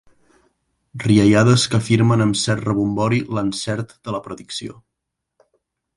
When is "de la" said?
4.09-4.23